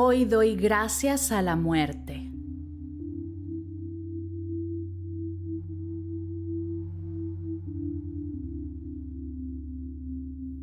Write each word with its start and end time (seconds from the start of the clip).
Hoy 0.00 0.26
doy 0.26 0.54
gracias 0.54 1.32
a 1.32 1.42
la 1.42 1.56
muerte. 1.56 2.30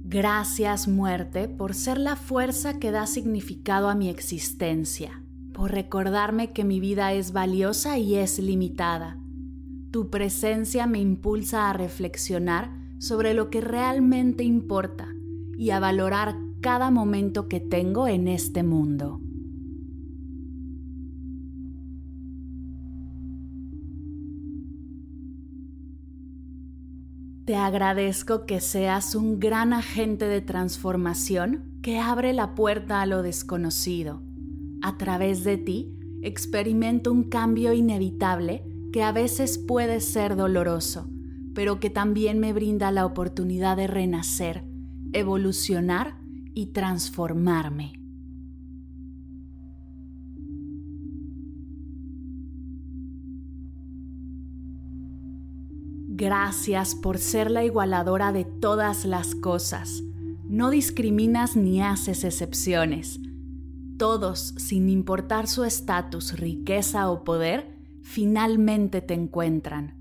Gracias 0.06 0.88
muerte 0.88 1.50
por 1.50 1.74
ser 1.74 1.98
la 1.98 2.16
fuerza 2.16 2.80
que 2.80 2.92
da 2.92 3.08
significado 3.08 3.90
a 3.90 3.96
mi 3.96 4.08
existencia, 4.08 5.22
por 5.54 5.74
recordarme 5.74 6.54
que 6.54 6.64
mi 6.64 6.80
vida 6.80 7.12
es 7.12 7.34
valiosa 7.34 7.98
y 7.98 8.16
es 8.16 8.40
limitada. 8.40 9.20
Tu 9.92 10.10
presencia 10.10 10.88
me 10.88 11.00
impulsa 11.00 11.70
a 11.70 11.74
reflexionar 11.74 12.72
sobre 13.00 13.34
lo 13.34 13.50
que 13.50 13.60
realmente 13.60 14.46
importa 14.46 15.10
y 15.58 15.72
a 15.72 15.82
valorar 15.82 16.38
cada 16.62 16.90
momento 16.90 17.50
que 17.50 17.60
tengo 17.60 18.08
en 18.08 18.30
este 18.30 18.64
mundo. 18.64 19.25
Te 27.46 27.56
agradezco 27.56 28.48
que 28.48 28.60
seas 28.60 29.14
un 29.14 29.40
gran 29.40 29.72
agente 29.72 30.26
de 30.28 30.42
transformación 30.42 31.78
que 31.84 32.00
abre 32.00 32.34
la 32.34 32.56
puerta 32.56 33.02
a 33.02 33.06
lo 33.06 33.22
desconocido. 33.22 34.24
A 34.82 34.98
través 34.98 35.44
de 35.44 35.58
ti 35.58 35.96
experimento 36.24 37.12
un 37.12 37.26
cambio 37.26 37.74
inevitable 37.74 38.66
que 38.92 39.04
a 39.04 39.12
veces 39.12 39.60
puede 39.60 40.00
ser 40.00 40.36
doloroso, 40.36 41.08
pero 41.54 41.80
que 41.80 41.92
también 41.92 42.40
me 42.40 42.52
brinda 42.52 42.90
la 42.90 43.06
oportunidad 43.06 43.78
de 43.78 43.86
renacer, 43.86 44.64
evolucionar 45.14 46.18
y 46.56 46.68
transformarme. 46.68 48.05
Gracias 56.18 56.96
por 56.96 57.18
ser 57.18 57.52
la 57.52 57.66
igualadora 57.66 58.32
de 58.32 58.46
todas 58.46 59.04
las 59.04 59.36
cosas. 59.36 60.02
No 60.46 60.70
discriminas 60.70 61.58
ni 61.58 61.82
haces 61.82 62.24
excepciones. 62.24 63.20
Todos, 63.98 64.56
sin 64.56 64.88
importar 64.88 65.48
su 65.48 65.66
estatus, 65.66 66.40
riqueza 66.40 67.12
o 67.12 67.26
poder, 67.26 67.78
finalmente 68.02 69.02
te 69.02 69.14
encuentran. 69.14 69.96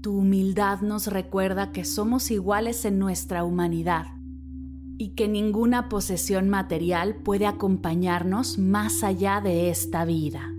Tu 0.00 0.16
humildad 0.16 0.80
nos 0.80 1.06
recuerda 1.06 1.70
que 1.70 1.84
somos 1.84 2.30
iguales 2.30 2.86
en 2.86 2.98
nuestra 2.98 3.44
humanidad 3.44 4.06
y 4.96 5.10
que 5.10 5.28
ninguna 5.28 5.90
posesión 5.90 6.48
material 6.48 7.16
puede 7.16 7.46
acompañarnos 7.46 8.56
más 8.56 9.04
allá 9.04 9.42
de 9.42 9.68
esta 9.68 10.06
vida. 10.06 10.50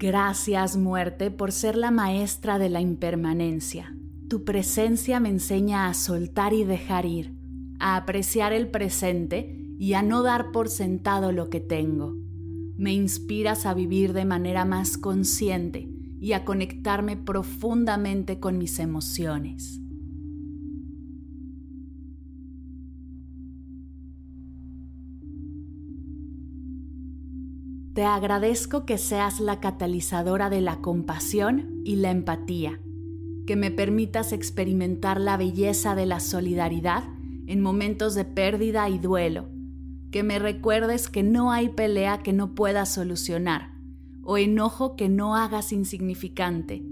Gracias 0.00 0.76
muerte 0.76 1.32
por 1.32 1.50
ser 1.50 1.76
la 1.76 1.90
maestra 1.90 2.60
de 2.60 2.68
la 2.68 2.80
impermanencia. 2.80 3.96
Tu 4.28 4.44
presencia 4.44 5.18
me 5.18 5.28
enseña 5.28 5.88
a 5.88 5.94
soltar 5.94 6.52
y 6.52 6.62
dejar 6.62 7.04
ir, 7.04 7.34
a 7.80 7.96
apreciar 7.96 8.52
el 8.52 8.68
presente 8.68 9.60
y 9.76 9.94
a 9.94 10.02
no 10.02 10.22
dar 10.22 10.52
por 10.52 10.68
sentado 10.68 11.32
lo 11.32 11.50
que 11.50 11.58
tengo. 11.58 12.14
Me 12.76 12.92
inspiras 12.92 13.66
a 13.66 13.74
vivir 13.74 14.12
de 14.12 14.24
manera 14.24 14.64
más 14.64 14.98
consciente 14.98 15.88
y 16.20 16.30
a 16.30 16.44
conectarme 16.44 17.16
profundamente 17.16 18.38
con 18.38 18.56
mis 18.56 18.78
emociones. 18.78 19.80
Te 27.98 28.04
agradezco 28.04 28.86
que 28.86 28.96
seas 28.96 29.40
la 29.40 29.58
catalizadora 29.58 30.50
de 30.50 30.60
la 30.60 30.80
compasión 30.80 31.82
y 31.84 31.96
la 31.96 32.12
empatía, 32.12 32.80
que 33.44 33.56
me 33.56 33.72
permitas 33.72 34.32
experimentar 34.32 35.20
la 35.20 35.36
belleza 35.36 35.96
de 35.96 36.06
la 36.06 36.20
solidaridad 36.20 37.02
en 37.48 37.60
momentos 37.60 38.14
de 38.14 38.24
pérdida 38.24 38.88
y 38.88 39.00
duelo, 39.00 39.48
que 40.12 40.22
me 40.22 40.38
recuerdes 40.38 41.08
que 41.08 41.24
no 41.24 41.50
hay 41.50 41.70
pelea 41.70 42.22
que 42.22 42.32
no 42.32 42.54
pueda 42.54 42.86
solucionar 42.86 43.72
o 44.22 44.38
enojo 44.38 44.94
que 44.94 45.08
no 45.08 45.34
hagas 45.34 45.72
insignificante, 45.72 46.86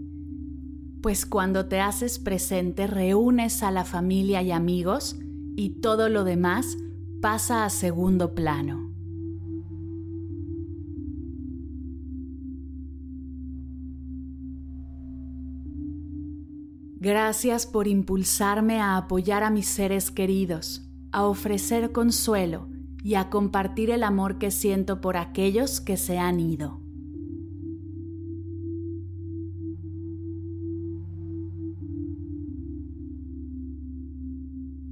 pues 1.03 1.25
cuando 1.25 1.67
te 1.67 1.79
haces 1.79 2.19
presente 2.19 2.89
reúnes 2.89 3.63
a 3.63 3.71
la 3.71 3.85
familia 3.85 4.43
y 4.43 4.51
amigos 4.51 5.17
y 5.55 5.81
todo 5.81 6.09
lo 6.09 6.25
demás 6.25 6.79
pasa 7.21 7.65
a 7.65 7.71
segundo 7.71 8.35
plano. 8.35 8.86
Gracias 16.99 17.67
por 17.67 17.89
impulsarme 17.89 18.81
a 18.81 18.97
apoyar 18.97 19.43
a 19.43 19.51
mis 19.51 19.67
seres 19.67 20.11
queridos, 20.11 20.89
a 21.13 21.27
ofrecer 21.27 21.93
consuelo 21.93 22.69
y 23.05 23.17
a 23.17 23.29
compartir 23.29 23.91
el 23.91 24.03
amor 24.03 24.39
que 24.39 24.51
siento 24.51 25.03
por 25.03 25.19
aquellos 25.19 25.83
que 25.83 25.99
se 25.99 26.19
han 26.19 26.41
ido. 26.41 26.81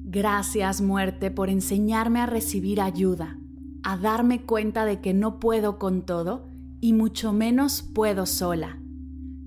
Gracias 0.04 0.82
muerte 0.82 1.31
por 1.31 1.48
enseñarme 1.48 2.21
a 2.21 2.26
recibir 2.26 2.82
ayuda, 2.82 3.38
a 3.82 3.97
darme 3.97 4.42
cuenta 4.42 4.84
de 4.84 5.00
que 5.00 5.15
no 5.15 5.41
puedo 5.41 5.78
con 5.78 6.03
todo 6.03 6.47
y 6.82 6.92
mucho 6.92 7.32
menos 7.32 7.82
puedo 7.82 8.26
sola 8.26 8.84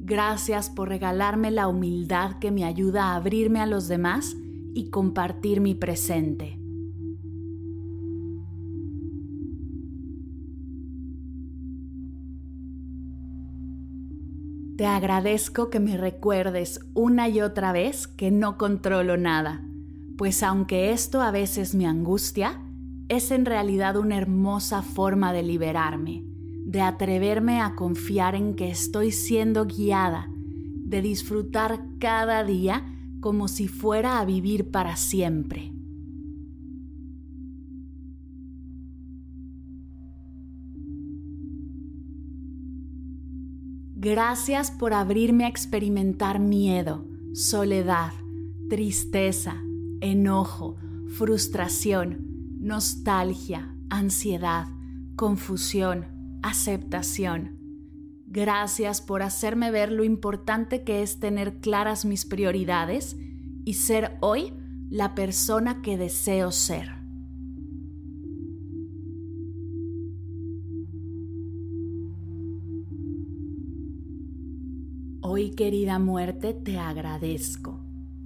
Gracias 0.08 0.70
por 0.70 0.88
regalarme 0.88 1.52
la 1.52 1.68
humildad 1.68 2.40
que 2.40 2.50
me 2.50 2.64
ayuda 2.64 3.08
a 3.08 3.16
abrirme 3.18 3.60
a 3.60 3.66
los 3.66 3.90
demás 3.90 4.38
y 4.74 4.90
compartir 4.90 5.60
mi 5.60 5.76
presente. 5.76 6.58
Te 14.78 14.86
agradezco 14.86 15.70
que 15.70 15.82
me 15.82 15.98
recuerdes 15.98 16.80
una 16.94 17.28
y 17.28 17.42
otra 17.42 17.74
vez 17.74 18.08
que 18.08 18.32
no 18.32 18.58
controlo 18.58 19.18
nada, 19.18 19.62
pues 20.18 20.42
aunque 20.42 20.92
esto 20.94 21.22
a 21.22 21.32
veces 21.32 21.76
me 21.76 21.86
angustia, 21.86 22.62
es 23.10 23.32
en 23.32 23.44
realidad 23.44 23.98
una 23.98 24.16
hermosa 24.16 24.84
forma 24.84 25.34
de 25.34 25.44
liberarme 25.44 26.27
de 26.68 26.82
atreverme 26.82 27.62
a 27.62 27.76
confiar 27.76 28.36
en 28.36 28.54
que 28.54 28.70
estoy 28.70 29.14
siendo 29.14 29.66
guiada, 29.66 30.28
de 30.30 31.02
disfrutar 31.02 31.82
cada 31.98 32.44
día 32.44 32.84
como 33.22 33.48
si 33.48 33.70
fuera 33.70 34.20
a 34.20 34.26
vivir 34.26 34.70
para 34.70 34.98
siempre. 34.98 35.72
Gracias 43.96 44.70
por 44.70 44.94
abrirme 44.94 45.46
a 45.46 45.48
experimentar 45.48 46.40
miedo, 46.40 47.08
soledad, 47.34 48.12
tristeza, 48.70 49.56
enojo, 50.02 50.76
frustración, 51.08 52.18
nostalgia, 52.60 53.74
ansiedad, 53.90 54.68
confusión, 55.16 56.17
aceptación. 56.50 57.58
Gracias 58.26 59.02
por 59.02 59.22
hacerme 59.22 59.72
ver 59.72 59.92
lo 59.92 60.04
importante 60.04 60.84
que 60.84 61.02
es 61.02 61.20
tener 61.20 61.60
claras 61.60 62.06
mis 62.06 62.26
prioridades 62.26 63.16
y 63.66 63.76
ser 63.76 64.18
hoy 64.22 64.54
la 64.90 65.16
persona 65.16 65.82
que 65.82 65.98
deseo 65.98 66.52
ser. 66.52 66.90
Hoy, 75.22 75.52
querida 75.52 76.00
muerte, 76.00 76.54
te 76.54 76.78
agradezco 76.78 77.84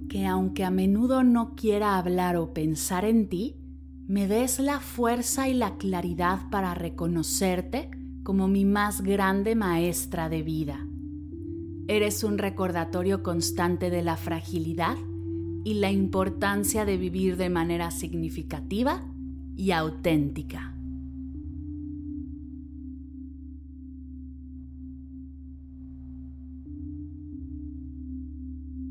que 0.08 0.26
aunque 0.26 0.64
a 0.64 0.70
menudo 0.70 1.24
no 1.24 1.54
quiera 1.54 1.96
hablar 1.96 2.36
o 2.36 2.52
pensar 2.52 3.04
en 3.04 3.28
ti, 3.28 3.56
me 4.06 4.28
des 4.28 4.58
la 4.58 4.78
fuerza 4.78 5.48
y 5.48 5.54
la 5.54 5.78
claridad 5.78 6.50
para 6.50 6.74
reconocerte 6.74 7.90
como 8.22 8.48
mi 8.48 8.64
más 8.64 9.02
grande 9.02 9.54
maestra 9.54 10.28
de 10.28 10.42
vida. 10.42 10.86
Eres 11.88 12.22
un 12.24 12.38
recordatorio 12.38 13.22
constante 13.22 13.90
de 13.90 14.02
la 14.02 14.16
fragilidad 14.16 14.96
y 15.64 15.74
la 15.74 15.90
importancia 15.90 16.84
de 16.84 16.96
vivir 16.96 17.36
de 17.36 17.50
manera 17.50 17.90
significativa 17.90 19.02
y 19.56 19.72
auténtica. 19.72 20.72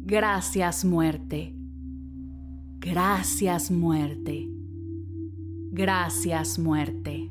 Gracias 0.03 0.83
muerte. 0.83 1.55
Gracias 2.79 3.71
muerte. 3.71 4.49
Gracias 5.71 6.59
muerte. 6.59 7.30